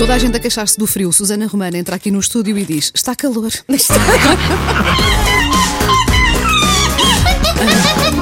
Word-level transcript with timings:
Toda 0.00 0.14
a 0.14 0.18
gente 0.18 0.34
a 0.34 0.40
queixar-se 0.40 0.78
do 0.78 0.86
frio. 0.86 1.12
Susana 1.12 1.46
Romana 1.46 1.76
entra 1.76 1.94
aqui 1.94 2.10
no 2.10 2.18
estúdio 2.18 2.56
e 2.56 2.64
diz: 2.64 2.90
Está 2.94 3.14
calor. 3.14 3.52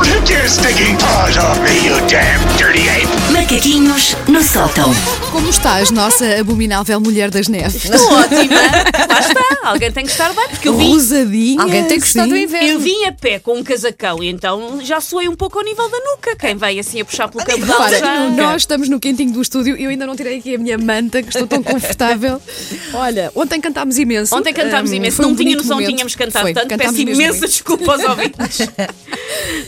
Take 0.03 0.35
your 0.35 0.49
stinking 0.49 0.96
paws 0.99 1.37
off 1.37 1.61
me, 1.61 1.87
you 1.87 1.95
damn 2.09 2.41
dirty 2.58 2.58
ape! 2.58 2.58
Macaquinhos 3.51 4.15
no 4.29 4.43
sótão. 4.43 4.91
Como 5.33 5.49
estás, 5.49 5.91
nossa 5.91 6.39
abominável 6.39 7.01
mulher 7.01 7.31
das 7.31 7.49
neves? 7.49 7.82
Estou 7.82 8.13
ótima. 8.13 8.61
Lá 9.09 9.21
está. 9.21 9.59
Alguém 9.63 9.91
tem 9.91 10.05
que 10.05 10.11
estar 10.13 10.35
bem, 10.35 10.49
porque 10.51 10.69
eu 10.69 10.77
vim, 10.77 10.93
Rosadinha. 10.93 11.63
Alguém 11.63 11.85
tem 11.85 11.99
que 11.99 12.05
gostar 12.05 12.25
sim. 12.25 12.29
do 12.29 12.37
inverno. 12.37 12.69
eu 12.69 12.79
vim 12.79 13.05
a 13.07 13.13
pé 13.13 13.39
com 13.39 13.55
um 13.57 13.64
casacão 13.64 14.23
e 14.23 14.29
então 14.29 14.81
já 14.82 15.00
soei 15.00 15.31
um 15.31 15.35
pouco 15.35 15.59
ao 15.59 15.64
nível 15.64 15.89
da 15.89 15.96
nuca. 15.99 16.37
Quem 16.37 16.57
vem 16.57 16.79
assim 16.79 17.00
a 17.00 17.07
puxar 17.07 17.27
pelo 17.29 17.43
cabedal 17.43 17.79
Repara, 17.81 17.99
já... 17.99 18.29
nós 18.29 18.63
estamos 18.63 18.87
no 18.91 19.00
quentinho 19.00 19.32
do 19.32 19.41
estúdio 19.41 19.79
e 19.79 19.85
eu 19.85 19.89
ainda 19.89 20.07
não 20.07 20.15
tirei 20.15 20.39
aqui 20.41 20.55
a 20.55 20.59
minha 20.59 20.77
manta, 20.77 21.23
que 21.23 21.29
estou 21.30 21.46
tão 21.46 21.62
confortável. 21.62 22.43
Olha, 22.93 23.33
ontem 23.35 23.62
cantámos 23.62 23.96
imenso. 23.96 24.36
Ontem 24.36 24.53
cantámos 24.53 24.91
Hum, 24.91 24.94
imenso, 24.96 25.22
não 25.22 25.30
um 25.30 25.35
tinha 25.35 25.57
noção 25.57 25.79
que 25.79 25.86
tínhamos 25.86 26.14
cantado 26.14 26.44
Foi, 26.44 26.53
tanto. 26.53 26.69
cantámos 26.69 26.96
Peço 26.99 27.11
imensa 27.11 27.41
bem. 27.41 27.49
desculpa 27.49 27.93
aos 27.93 28.05
ouvintes. 28.08 28.58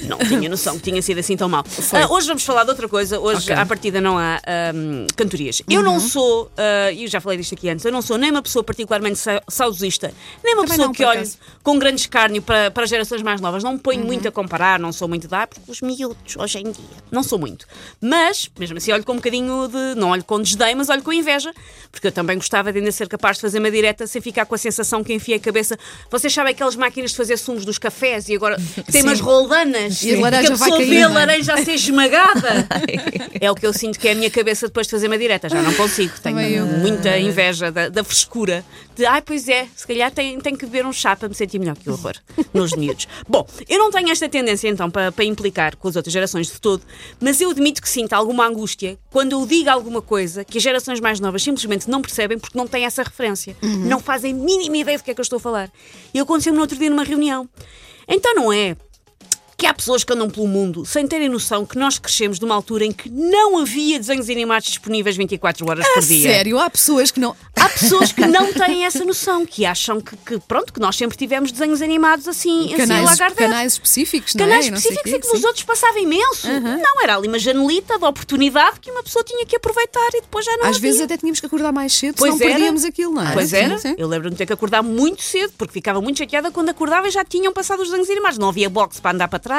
não 0.07 0.19
tinha 0.19 0.51
noção 0.51 0.77
que 0.77 0.83
tinha 0.83 1.01
sido 1.01 1.19
assim 1.19 1.35
tão 1.35 1.49
mal. 1.49 1.65
Ah, 1.93 2.13
hoje 2.13 2.27
vamos 2.27 2.43
falar 2.45 2.65
de 2.65 2.71
outra 2.71 2.87
coisa. 2.87 3.19
Hoje, 3.19 3.39
Ok. 3.41 3.55
Uhum. 3.55 3.70
Partida, 3.71 4.01
não 4.01 4.19
há 4.19 4.41
ahm, 4.47 5.07
cantorias. 5.17 5.63
Eu 5.71 5.83
não 5.83 5.99
sou, 6.01 6.51
ah, 6.57 6.91
e 6.93 7.05
eu 7.05 7.09
já 7.09 7.21
falei 7.21 7.39
disto 7.39 7.55
aqui 7.55 7.69
antes, 7.69 7.85
eu 7.85 7.93
não 7.93 8.03
sou 8.03 8.19
nem 8.19 8.31
uma 8.31 8.43
pessoa 8.43 8.63
particularmente 8.65 9.19
sa- 9.19 9.43
saudosista, 9.49 10.13
nem 10.45 10.55
uma 10.55 10.63
Também 10.65 10.71
pessoa 10.77 10.87
não, 10.89 10.93
que 10.95 11.05
olhe 11.05 11.31
com 11.63 11.79
grande 11.79 12.01
escárnio 12.01 12.43
para, 12.43 12.71
para 12.71 12.85
as 12.85 12.91
gerações 12.91 13.23
mais 13.23 13.41
novas. 13.41 13.63
Não 13.63 13.71
me 13.73 13.77
Uhum. 13.77 13.83
ponho 13.83 14.05
muito 14.05 14.27
a 14.29 14.33
comparar, 14.33 14.79
não 14.81 14.93
sou 14.93 15.09
muito 15.09 15.27
da. 15.29 15.43
Ah, 15.43 15.47
porque 15.47 15.71
os 15.71 15.81
miúdos, 15.81 16.37
hoje 16.37 16.59
em 16.59 16.65
dia. 16.65 16.85
Não 17.11 17.23
sou 17.23 17.39
muito. 17.39 17.67
Mas, 18.01 18.51
mesmo 18.59 18.77
assim, 18.77 18.93
olho 18.93 19.05
com 19.05 19.13
um 19.13 19.17
bocadinho 19.17 19.69
de. 19.69 19.99
Não 19.99 20.11
olho 20.11 20.23
com 20.25 20.41
desdém, 20.43 20.75
mas 20.75 20.89
olho 20.91 21.03
com 21.03 21.13
inveja. 21.13 21.51
Porque 21.91 22.09
eu 22.09 22.13
também 22.13 22.37
gostava 22.37 22.71
de 22.73 22.79
ainda 22.79 22.93
ser 22.93 23.09
capaz 23.09 23.37
de 23.37 23.41
fazer 23.43 23.59
uma 23.59 23.71
direta 23.71 24.07
sem 24.07 24.21
ficar 24.21 24.45
com 24.47 24.55
a 24.55 24.59
sensação 24.59 25.03
que 25.03 25.15
enfiei 25.15 25.39
a 25.39 25.41
cabeça. 25.41 25.79
Vocês 26.11 26.33
sabem 26.33 26.53
aquelas 26.53 26.77
máquinas 26.77 27.13
de 27.13 27.17
fazer 27.17 27.37
sumos 27.39 27.65
dos 27.65 27.79
cafés 27.79 28.29
e 28.29 28.35
agora 28.37 28.57
tem 28.93 29.03
umas 29.03 29.21
roldanas 29.21 30.03
E 30.03 30.15
a 30.17 30.21
laranja 30.21 30.49
que 30.49 30.53
a 30.53 30.57
vai 30.57 30.69
pessoa 30.69 30.79
cair, 30.87 30.91
vê 30.91 31.03
a 31.03 31.09
laranja 31.09 31.55
a 31.55 31.65
ser 31.65 31.73
esmagada. 31.75 32.69
é 33.41 33.51
o 33.51 33.55
que 33.61 33.67
eu 33.67 33.73
sinto 33.73 33.99
que 34.01 34.09
é 34.09 34.13
a 34.13 34.15
minha 34.15 34.31
cabeça 34.31 34.67
depois 34.67 34.87
de 34.87 34.91
fazer 34.91 35.07
uma 35.07 35.19
direta. 35.19 35.49
Já 35.49 35.61
não 35.63 35.75
consigo. 35.75 36.13
Tenho 36.23 36.37
Também 36.37 36.55
eu. 36.55 36.67
muita 36.67 37.19
inveja 37.19 37.71
da, 37.71 37.89
da 37.89 38.03
frescura. 38.03 38.65
De, 38.97 39.05
ai, 39.05 39.21
pois 39.23 39.49
é, 39.49 39.69
se 39.77 39.87
calhar 39.87 40.11
tenho, 40.11 40.41
tenho 40.41 40.57
que 40.57 40.65
beber 40.65 40.87
um 40.87 40.93
chá 40.93 41.15
para 41.15 41.29
me 41.29 41.35
sentir 41.35 41.59
melhor. 41.59 41.77
Que 41.77 41.91
horror. 41.91 42.15
Nos 42.55 42.73
miúdos. 42.73 43.07
Bom, 43.29 43.47
eu 43.69 43.79
não 43.79 43.91
tenho 43.91 44.11
esta 44.11 44.29
tendência 44.29 44.69
então 44.69 44.91
para, 44.91 45.13
para 45.13 45.25
implicar 45.25 45.77
com 45.77 45.89
as 45.89 45.97
outras 45.97 46.13
gerações 46.13 46.47
de 46.51 46.61
todo, 46.61 46.83
mas 47.21 47.41
eu 47.41 47.51
admito 47.51 47.83
que 47.83 47.89
sinto 47.89 48.15
alguma 48.15 48.47
angústia 48.47 48.99
quando 49.11 49.33
eu 49.33 49.47
digo 49.47 49.69
alguma 49.69 50.01
coisa 50.01 50.45
que 50.45 50.59
as 50.59 50.65
gerações 50.65 50.99
mais 50.99 51.21
novas 51.21 51.43
simplesmente 51.43 51.89
não 51.89 52.01
percebem 52.01 52.39
porque 52.39 52.57
não 52.57 52.67
têm 52.67 52.85
essa 52.87 53.03
referência. 53.03 53.55
Não 53.63 54.01
fazem 54.01 54.33
mínima 54.33 54.79
ideia 54.79 54.97
do 54.97 55.05
que 55.05 55.11
é 55.11 55.15
que 55.15 55.21
eu 55.21 55.23
estou 55.23 55.37
a 55.37 55.41
falar. 55.41 55.71
E 56.15 56.19
aconteceu-me 56.19 56.57
no 56.57 56.63
outro 56.63 56.79
dia 56.79 56.89
numa 56.89 57.05
reunião. 57.05 57.49
Então 58.09 58.35
não 58.35 58.53
é 58.53 58.77
que 59.61 59.67
há 59.67 59.75
pessoas 59.75 60.03
que 60.03 60.11
andam 60.15 60.31
pelo 60.31 60.47
mundo 60.49 60.87
sem 60.87 61.07
terem 61.07 61.29
noção 61.29 61.67
que 61.67 61.77
nós 61.77 61.99
crescemos 61.99 62.41
numa 62.41 62.55
altura 62.55 62.87
em 62.87 62.93
que 62.93 63.11
não 63.11 63.59
havia 63.59 63.99
desenhos 63.99 64.31
animados 64.31 64.69
disponíveis 64.69 65.19
24 65.19 65.69
horas 65.69 65.87
por 65.93 66.03
dia. 66.03 66.31
sério, 66.33 66.59
há 66.59 66.71
pessoas 66.71 67.11
que 67.11 67.21
não. 67.21 67.37
Há 67.55 67.69
pessoas 67.69 68.11
que 68.11 68.27
não 68.27 68.51
têm 68.55 68.87
essa 68.87 69.05
noção, 69.05 69.45
que 69.45 69.67
acham 69.67 70.01
que, 70.01 70.17
que, 70.17 70.39
pronto, 70.49 70.73
que 70.73 70.81
nós 70.81 70.97
sempre 70.97 71.15
tivemos 71.19 71.53
desenhos 71.53 71.83
animados 71.83 72.27
assim, 72.27 72.69
assim 72.69 72.77
Canais, 72.79 73.05
Lagardère. 73.05 73.35
canais 73.51 73.73
específicos, 73.75 74.35
não 74.35 74.45
é? 74.47 74.49
Canais 74.49 74.67
E 74.67 74.69
específicos 74.73 75.13
em 75.13 75.21
que 75.21 75.29
nos 75.29 75.41
sim. 75.41 75.47
outros 75.47 75.65
passava 75.65 75.99
imenso. 75.99 76.49
Não, 76.49 77.03
era 77.03 77.17
ali 77.17 77.29
uma 77.29 77.39
janelita 77.39 77.99
de 77.99 78.05
oportunidade 78.07 78.81
que 78.81 78.91
uma 78.91 79.03
pessoa 79.03 79.23
tinha 79.23 79.45
que 79.45 79.57
aproveitar 79.57 80.09
e 80.15 80.23
depois 80.23 80.47
já 80.47 80.57
não 80.57 80.65
Às 80.65 80.77
havia. 80.77 80.81
vezes 80.81 81.01
até 81.03 81.19
tínhamos 81.19 81.39
que 81.39 81.45
acordar 81.45 81.71
mais 81.71 81.93
cedo, 81.93 82.15
Pois 82.19 82.33
senão 82.33 82.47
era. 82.47 82.55
perdíamos 82.55 82.85
aquilo, 82.87 83.13
não 83.13 83.29
é? 83.29 83.33
Pois 83.35 83.51
Sim, 83.51 83.57
era. 83.57 83.79
sim. 83.79 83.95
Eu 83.99 84.09
lembro-me 84.09 84.31
de 84.31 84.39
ter 84.39 84.47
que 84.47 84.53
acordar 84.55 84.83
muito 84.83 85.23
cedo, 85.23 85.53
porque 85.59 85.75
ficava 85.75 86.01
muito 86.01 86.17
chateada 86.17 86.51
quando 86.51 86.71
acordava 86.71 87.09
e 87.09 87.11
já 87.11 87.23
tinham 87.27 87.53
passado 87.53 87.81
os 87.83 87.89
desenhos 87.91 88.09
animados. 88.09 88.39
Não 88.39 88.49
havia 88.49 88.71
boxe 88.71 89.01
para 89.03 89.11
andar 89.15 89.29
para 89.29 89.39
trás. 89.39 89.50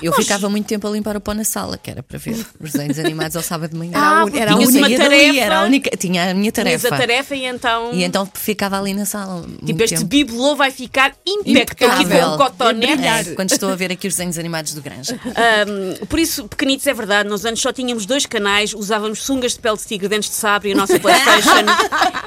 Eu 0.00 0.10
Nós- 0.12 0.20
ficava 0.24 0.48
muito 0.48 0.66
tempo 0.66 0.86
a 0.86 0.90
limpar 0.90 1.16
o 1.16 1.20
pó 1.20 1.34
na 1.34 1.44
sala, 1.44 1.78
que 1.78 1.90
era 1.90 2.02
para 2.02 2.18
ver 2.18 2.44
os 2.60 2.72
desenhos 2.72 2.98
animados 2.98 3.36
ao 3.36 3.42
sábado 3.42 3.70
de 3.72 3.76
manhã. 3.76 3.92
Ah, 3.94 3.98
Era 4.00 4.10
a 4.20 4.24
un- 4.24 4.24
porque 4.26 4.38
era 4.40 4.50
a 4.52 4.54
tinhas 4.56 4.68
única 4.70 4.80
uma 4.80 4.86
Saía 4.86 4.98
dali, 4.98 5.10
tarefa. 5.26 5.40
era 5.40 5.58
a 5.58 5.64
única, 5.64 5.96
tinha 5.96 6.30
a 6.30 6.34
minha 6.34 6.50
Tinhas 6.52 6.82
tarefa. 6.82 6.94
a 6.94 6.98
tarefa 6.98 7.34
e 7.36 7.44
então. 7.46 7.90
E 7.92 8.04
então 8.04 8.28
ficava 8.34 8.78
ali 8.78 8.94
na 8.94 9.04
sala. 9.04 9.42
Tipo, 9.42 9.64
muito 9.64 9.80
este 9.82 9.96
tempo. 9.96 10.06
bibelô 10.08 10.56
vai 10.56 10.70
ficar 10.70 11.14
impecável. 11.26 11.62
Aqui 11.62 12.04
com 12.04 12.10
Impecável. 12.14 12.28
um 12.34 12.36
cotonete. 12.38 13.30
É, 13.30 13.34
quando 13.34 13.52
estou 13.52 13.70
a 13.70 13.76
ver 13.76 13.92
aqui 13.92 14.06
os 14.08 14.14
desenhos 14.14 14.38
animados 14.38 14.74
do 14.74 14.82
Granja. 14.82 15.18
Ahm, 15.26 16.06
por 16.06 16.18
isso, 16.18 16.46
pequenitos, 16.48 16.86
é 16.86 16.94
verdade, 16.94 17.28
nos 17.28 17.44
anos 17.44 17.60
só 17.60 17.72
tínhamos 17.72 18.06
dois 18.06 18.26
canais, 18.26 18.72
usávamos 18.74 19.22
sungas 19.22 19.52
de 19.54 19.60
pele 19.60 19.76
de 19.76 19.84
tigre, 19.84 20.08
dentes 20.08 20.28
de 20.30 20.36
sabre 20.36 20.70
e 20.70 20.72
a 20.72 20.76
nossa 20.76 20.98
Playstation 21.00 21.66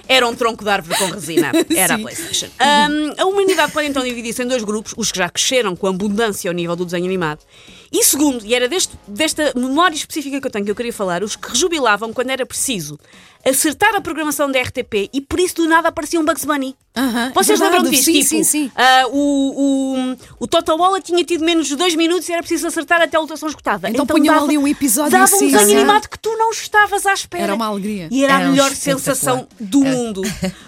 era 0.07 0.27
um 0.27 0.35
tronco 0.35 0.63
de 0.63 0.69
árvore 0.69 0.97
com 0.97 1.05
resina. 1.11 1.51
Era 1.75 1.95
a. 1.95 1.99
Playstation. 1.99 2.47
Ahm, 2.59 3.13
a 3.17 3.25
humanidade 3.25 3.71
pode 3.71 3.87
então 3.87 4.03
dividir-se 4.03 4.43
em 4.43 4.47
dois 4.47 4.63
grupos, 4.63 4.93
os 4.97 5.11
que 5.11 5.17
já 5.17 5.29
cresceram 5.29 5.75
com 5.75 5.87
abundância 5.87 6.49
ao 6.49 6.53
nível 6.55 6.74
do 6.75 6.85
desenho 6.85 7.05
animado. 7.05 7.39
E 7.97 8.03
segundo, 8.03 8.45
e 8.45 8.53
era 8.53 8.67
deste, 8.67 8.93
desta 9.07 9.53
memória 9.55 9.95
específica 9.95 10.41
que 10.41 10.47
eu 10.47 10.51
tenho 10.51 10.65
que 10.65 10.71
eu 10.71 10.75
queria 10.75 10.91
falar, 10.91 11.23
os 11.23 11.35
que 11.35 11.47
rejubilavam 11.49 12.11
quando 12.11 12.29
era 12.29 12.45
preciso 12.45 12.99
acertar 13.47 13.93
a 13.95 14.01
programação 14.01 14.51
da 14.51 14.59
RTP 14.59 15.07
e 15.13 15.21
por 15.21 15.39
isso 15.39 15.55
do 15.55 15.67
nada 15.67 15.89
aparecia 15.89 16.19
um 16.19 16.25
Bugs 16.25 16.43
Bunny. 16.43 16.75
Vocês 17.35 17.59
lembram 17.59 17.83
disto? 17.83 18.05
sim, 18.05 18.13
tipo, 18.13 18.25
sim, 18.25 18.43
sim. 18.43 18.71
ah, 18.75 19.03
o, 19.11 19.19
o, 19.19 20.17
o 20.39 20.47
Toto 20.47 20.75
Walla 20.75 20.99
tinha 20.99 21.23
tido 21.23 21.45
menos 21.45 21.67
de 21.67 21.75
dois 21.75 21.93
minutos 21.93 22.27
e 22.27 22.31
era 22.31 22.41
preciso 22.41 22.65
acertar 22.67 23.01
até 23.01 23.17
a 23.17 23.19
lotação 23.19 23.47
esgotada. 23.47 23.87
Então 23.89 24.05
punham 24.07 24.33
dava- 24.33 24.45
ali 24.47 24.57
um 24.57 24.67
episódio 24.67 25.11
Dava 25.11 25.25
assim, 25.25 25.47
um 25.49 25.51
desenho 25.51 25.67
sim. 25.69 25.75
animado 25.75 26.09
que 26.09 26.17
tu 26.17 26.35
não 26.37 26.49
estavas 26.51 27.05
à 27.05 27.13
espera. 27.13 27.43
Era 27.43 27.53
uma 27.55 27.67
alegria. 27.67 28.07
E 28.09 28.23
era, 28.23 28.33
a 28.35 28.39
Era 28.39 28.47
um 28.47 28.51
melhor 28.53 28.71
espetacular. 28.71 29.15
sensação 29.15 29.47
do 29.59 29.81
mundo. 29.81 30.21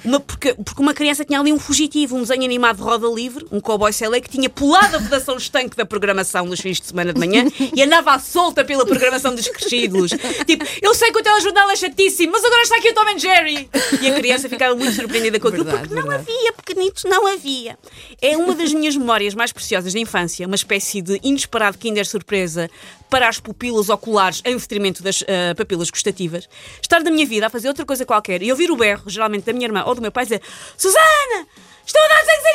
Uma, 0.05 0.19
porque, 0.19 0.53
porque 0.53 0.81
uma 0.81 0.93
criança 0.93 1.25
tinha 1.25 1.39
ali 1.39 1.51
um 1.51 1.57
fugitivo, 1.59 2.15
um 2.15 2.21
desenho 2.21 2.43
animado 2.43 2.77
de 2.77 2.83
roda 2.83 3.07
livre, 3.07 3.47
um 3.51 3.59
cowboy 3.59 3.91
selé 3.91 4.19
que 4.21 4.29
tinha 4.29 4.49
pulado 4.49 4.97
a 4.97 4.99
vedação 4.99 5.37
estanque 5.37 5.75
da 5.75 5.85
programação 5.85 6.45
nos 6.45 6.59
fins 6.59 6.79
de 6.79 6.85
semana 6.87 7.11
de 7.19 7.27
manhã 7.27 7.45
e 7.75 7.81
andava 7.83 8.13
à 8.13 8.19
solta 8.19 8.63
pela 8.63 8.85
programação 8.85 9.33
dos 9.33 9.47
crescidos. 9.47 10.11
Tipo, 10.45 10.65
eu 10.81 10.93
sei 10.93 11.11
que 11.11 11.19
o 11.19 11.23
telejornal 11.23 11.69
é 11.69 11.75
chatíssimo, 11.75 12.31
mas 12.31 12.43
agora 12.43 12.61
está 12.61 12.77
aqui 12.77 12.89
o 12.89 12.93
Tom 12.93 13.09
and 13.09 13.19
Jerry. 13.19 13.69
E 14.01 14.09
a 14.09 14.15
criança 14.15 14.47
ficava 14.49 14.75
muito 14.75 14.93
surpreendida 14.95 15.39
com 15.39 15.47
aquilo, 15.47 15.63
Verdade, 15.65 15.87
porque 15.87 16.01
não 16.01 16.09
verdade. 16.09 16.31
havia, 16.31 16.53
pequenitos, 16.53 17.03
não 17.03 17.27
havia. 17.27 17.77
É 18.21 18.37
uma 18.37 18.53
das 18.55 18.73
minhas 18.73 18.95
memórias 18.95 19.33
mais 19.33 19.51
preciosas 19.51 19.93
da 19.93 19.99
infância, 19.99 20.45
uma 20.45 20.55
espécie 20.55 21.01
de 21.01 21.19
inesperado 21.23 21.77
Kinder 21.77 22.05
surpresa 22.05 22.69
para 23.09 23.27
as 23.27 23.39
pupilas 23.39 23.89
oculares 23.89 24.41
em 24.45 24.55
detrimento 24.55 25.01
das 25.03 25.23
ah, 25.23 25.55
papilas 25.55 25.89
gustativas. 25.89 26.47
Estar 26.81 27.01
da 27.03 27.11
minha 27.11 27.25
vida 27.25 27.47
a 27.47 27.49
fazer 27.49 27.67
outra 27.67 27.85
coisa 27.85 28.05
qualquer 28.05 28.41
e 28.43 28.51
ouvir 28.51 28.69
o 28.71 28.75
berro, 28.75 29.03
geralmente 29.07 29.43
da 29.45 29.53
minha 29.53 29.65
irmã 29.67 29.83
ou 29.85 29.95
do 29.95 30.01
meu 30.01 30.11
pai, 30.11 30.25
dizer: 30.25 30.41
Susana! 30.77 31.47
Estou 31.85 32.01
a 32.03 32.07
dar 32.09 32.19
desenhos 32.25 32.45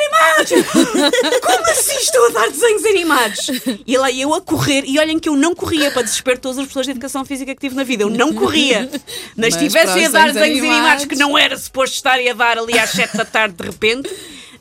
animados! 0.61 1.41
Como 1.41 1.71
assim 1.71 1.97
estou 1.97 2.27
a 2.27 2.29
dar 2.29 2.51
desenhos 2.51 2.85
animados? 2.85 3.51
E 3.87 3.97
lá 3.97 4.13
eu 4.13 4.35
a 4.35 4.43
correr, 4.43 4.85
e 4.87 4.99
olhem 4.99 5.19
que 5.19 5.27
eu 5.27 5.35
não 5.35 5.55
corria 5.55 5.91
para 5.91 6.03
desespero 6.03 6.37
de 6.37 6.43
todas 6.43 6.59
as 6.59 6.67
pessoas 6.67 6.85
de 6.85 6.93
educação 6.93 7.25
física 7.25 7.55
que 7.55 7.61
tive 7.63 7.75
na 7.75 7.83
vida. 7.83 8.03
Eu 8.03 8.11
não 8.11 8.35
corria. 8.35 8.91
Mas, 8.91 9.01
Mas 9.37 9.55
se 9.55 9.59
para 9.59 9.67
estivessem 9.67 10.05
a 10.05 10.09
dar 10.11 10.27
desenhos 10.27 10.35
desenhos 10.35 10.65
animados 10.77 11.05
que 11.07 11.15
animados- 11.15 11.19
não 11.19 11.39
era 11.39 11.57
suposto 11.57 11.95
estarem 11.97 12.29
a 12.29 12.35
dar 12.35 12.59
ali 12.59 12.79
às 12.79 12.91
7 12.91 13.17
da 13.17 13.25
tarde 13.25 13.55
de 13.57 13.65
repente. 13.65 14.11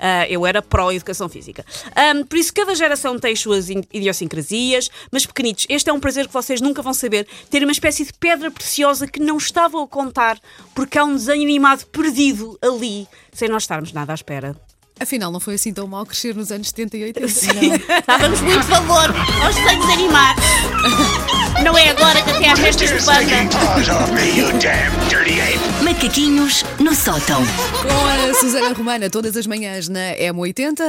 Ah, 0.02 0.28
eu 0.28 0.46
era 0.46 0.62
pró-educação 0.62 1.30
física. 1.30 1.64
Ahm, 1.96 2.24
por 2.26 2.38
isso, 2.38 2.52
cada 2.54 2.74
geração 2.76 3.18
tem 3.20 3.34
as 3.34 3.40
suas 3.40 3.70
in- 3.70 3.84
idiosincrasias, 3.94 4.90
mas 5.12 5.26
pequenitos, 5.26 5.66
este 5.70 5.90
é 5.90 5.94
um 5.94 6.00
prazer 6.00 6.28
que 6.28 6.34
vocês 6.34 6.60
nunca 6.60 6.82
vão 6.82 6.94
saber: 6.94 7.28
ter 7.50 7.62
uma 7.64 7.72
espécie 7.72 8.04
de 8.04 8.12
pedra 8.14 8.50
preciosa 8.52 9.08
que 9.08 9.20
não 9.20 9.38
estavam 9.38 9.84
a 9.84 9.88
contar, 9.88 10.40
porque 10.76 10.98
há 10.98 11.06
um 11.06 11.14
desenho 11.14 11.44
animado 11.44 11.86
perdido 11.86 12.58
ali, 12.62 13.08
sem 13.32 13.48
nós 13.48 13.64
estarmos 13.64 13.94
nada 13.94 14.12
à 14.12 14.16
espera. 14.16 14.56
Afinal, 15.02 15.32
não 15.32 15.40
foi 15.40 15.56
assim 15.56 15.74
tão 15.74 15.88
mal 15.88 16.06
crescer 16.06 16.36
nos 16.36 16.52
anos 16.52 16.68
70 16.68 16.98
e 16.98 17.04
80. 17.06 17.28
Dávamos 18.06 18.40
muito 18.42 18.62
valor 18.68 19.10
aos 19.44 19.56
desenhos 19.56 19.90
animados. 19.90 20.44
Não 21.64 21.76
é 21.76 21.90
agora 21.90 22.22
que 22.22 22.30
até 22.30 22.50
Take 22.50 22.62
festas 22.62 22.90
de 22.92 23.04
banda. 23.04 23.26
Macaquinhos 25.84 26.64
no 26.80 26.94
sótão. 26.94 27.42
Com 27.82 28.30
a 28.30 28.34
Susana 28.36 28.74
Romana 28.76 29.10
todas 29.10 29.36
as 29.36 29.48
manhãs 29.48 29.90
na 29.90 30.16
M80. 30.18 30.82